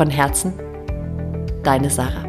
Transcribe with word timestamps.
Von 0.00 0.08
Herzen, 0.08 0.54
deine 1.62 1.90
Sarah. 1.90 2.24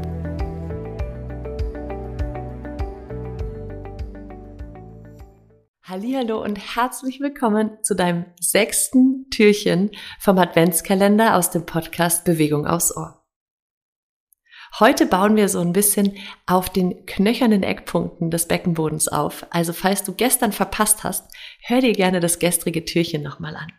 Hallo 5.82 6.44
und 6.44 6.58
herzlich 6.58 7.22
willkommen 7.22 7.78
zu 7.82 7.96
deinem 7.96 8.26
sechsten 8.42 9.30
Türchen 9.30 9.92
vom 10.20 10.38
Adventskalender 10.38 11.38
aus 11.38 11.50
dem 11.50 11.66
Podcast 11.66 12.26
Bewegung 12.26 12.68
aufs 12.68 12.94
Ohr. 12.94 13.26
Heute 14.82 15.06
bauen 15.06 15.38
wir 15.38 15.48
so 15.48 15.62
ein 15.62 15.72
bisschen 15.72 16.18
auf 16.48 16.70
den 16.70 17.06
knöchernen 17.06 17.64
Eckpunkten 17.64 18.32
des 18.32 18.50
Beckenbodens 18.50 19.08
auf. 19.08 19.48
Also 19.50 19.72
falls 19.72 20.04
du 20.04 20.14
gestern 20.14 20.52
verpasst 20.52 21.06
hast, 21.06 21.34
hör 21.62 21.80
dir 21.80 21.94
gerne 21.94 22.20
das 22.20 22.40
gestrige 22.40 22.84
Türchen 22.84 23.24
nochmal 23.24 23.56
an. 23.56 23.72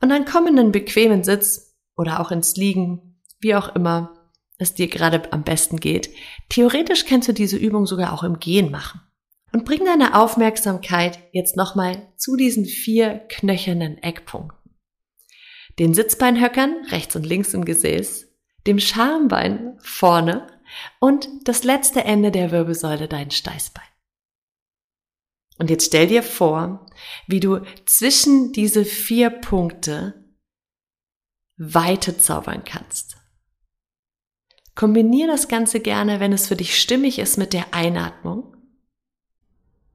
Und 0.00 0.10
dann 0.10 0.26
komm 0.26 0.46
in 0.46 0.60
einen 0.60 0.70
bequemen 0.70 1.24
Sitz 1.24 1.76
oder 1.96 2.20
auch 2.20 2.30
ins 2.30 2.54
Liegen 2.54 3.14
wie 3.40 3.54
auch 3.54 3.74
immer 3.74 4.16
es 4.58 4.74
dir 4.74 4.88
gerade 4.88 5.32
am 5.32 5.44
besten 5.44 5.78
geht. 5.78 6.10
Theoretisch 6.48 7.04
kannst 7.04 7.28
du 7.28 7.32
diese 7.32 7.56
Übung 7.56 7.86
sogar 7.86 8.12
auch 8.12 8.22
im 8.22 8.38
Gehen 8.38 8.70
machen. 8.70 9.00
Und 9.52 9.64
bring 9.64 9.84
deine 9.84 10.18
Aufmerksamkeit 10.18 11.18
jetzt 11.32 11.56
nochmal 11.56 12.12
zu 12.16 12.36
diesen 12.36 12.64
vier 12.64 13.20
knöchernen 13.28 13.98
Eckpunkten. 13.98 14.72
Den 15.78 15.94
Sitzbeinhöckern 15.94 16.86
rechts 16.90 17.16
und 17.16 17.24
links 17.24 17.54
im 17.54 17.64
Gesäß, 17.64 18.26
dem 18.66 18.78
Schambein 18.80 19.78
vorne 19.78 20.46
und 21.00 21.28
das 21.44 21.64
letzte 21.64 22.04
Ende 22.04 22.30
der 22.30 22.50
Wirbelsäule 22.50 23.08
dein 23.08 23.30
Steißbein. 23.30 23.84
Und 25.58 25.70
jetzt 25.70 25.86
stell 25.86 26.06
dir 26.06 26.22
vor, 26.22 26.86
wie 27.26 27.40
du 27.40 27.60
zwischen 27.86 28.52
diese 28.52 28.84
vier 28.84 29.30
Punkte 29.30 30.26
Weite 31.56 32.18
zaubern 32.18 32.64
kannst. 32.64 33.16
Kombinier 34.76 35.26
das 35.26 35.48
Ganze 35.48 35.80
gerne, 35.80 36.20
wenn 36.20 36.32
es 36.32 36.46
für 36.46 36.54
dich 36.54 36.78
stimmig 36.78 37.18
ist, 37.18 37.38
mit 37.38 37.52
der 37.54 37.74
Einatmung. 37.74 38.54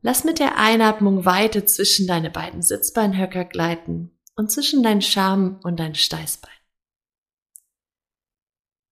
Lass 0.02 0.24
mit 0.24 0.40
der 0.40 0.58
Einatmung 0.58 1.24
Weite 1.24 1.66
zwischen 1.66 2.08
deine 2.08 2.32
beiden 2.32 2.64
Sitzbeinhöcker 2.64 3.46
gleiten 3.46 4.12
und 4.36 4.52
zwischen 4.52 4.82
dein 4.82 5.04
Scham 5.04 5.59
und 5.64 5.80
dein 5.80 5.94
Steißbein. 5.94 6.52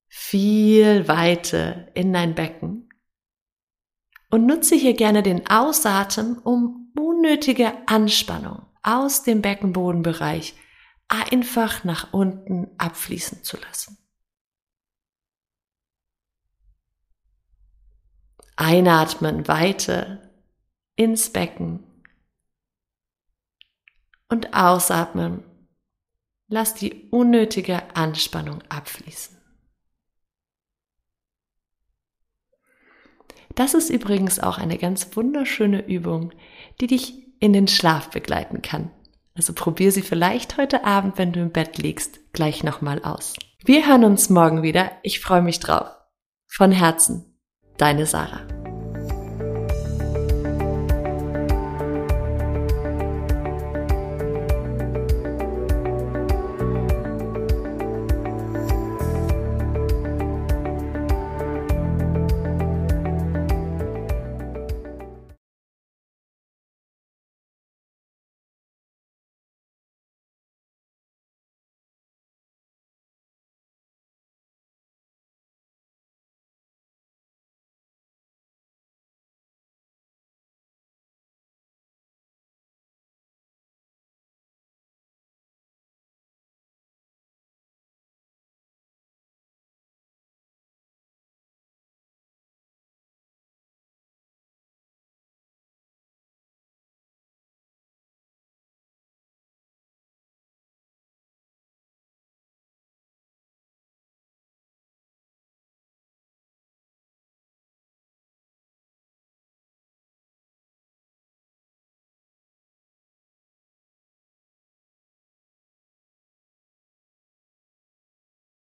Viel 0.08 1.08
Weite 1.08 1.92
in 1.96 2.14
dein 2.14 2.36
Becken. 2.36 2.90
Und 4.30 4.46
nutze 4.46 4.76
hier 4.76 4.94
gerne 4.94 5.24
den 5.24 5.50
Ausatmen, 5.50 6.38
um 6.38 6.94
unnötige 6.96 7.74
Anspannung 7.88 8.62
aus 8.84 9.24
dem 9.24 9.42
Beckenbodenbereich 9.42 10.54
einfach 11.08 11.84
nach 11.84 12.14
unten 12.14 12.68
abfließen 12.78 13.44
zu 13.44 13.58
lassen. 13.58 13.98
Einatmen, 18.60 19.48
Weite 19.48 20.30
ins 20.98 21.30
Becken. 21.30 21.86
Und 24.28 24.54
ausatmen. 24.54 25.46
Lass 26.50 26.76
die 26.76 27.08
unnötige 27.10 27.96
Anspannung 27.96 28.62
abfließen. 28.68 29.38
Das 33.56 33.74
ist 33.74 33.90
übrigens 33.90 34.40
auch 34.40 34.58
eine 34.58 34.78
ganz 34.78 35.16
wunderschöne 35.16 35.88
Übung, 35.88 36.34
die 36.82 36.88
dich 36.88 37.40
in 37.40 37.54
den 37.54 37.68
Schlaf 37.68 38.10
begleiten 38.10 38.62
kann. 38.62 38.92
Also 39.36 39.54
probier 39.54 39.94
sie 39.94 40.02
vielleicht 40.02 40.58
heute 40.58 40.84
Abend, 40.84 41.18
wenn 41.18 41.32
du 41.32 41.40
im 41.40 41.52
Bett 41.52 41.78
liegst, 41.78 42.34
gleich 42.34 42.64
nochmal 42.64 43.04
aus. 43.04 43.36
Wir 43.64 43.88
hören 43.88 44.04
uns 44.04 44.30
morgen 44.30 44.64
wieder. 44.64 44.92
Ich 45.02 45.22
freue 45.22 45.42
mich 45.42 45.60
drauf. 45.60 45.90
Von 46.48 46.74
Herzen. 46.74 47.26
Deine 47.78 48.06
Sarah. 48.06 48.59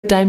Deinem 0.03 0.29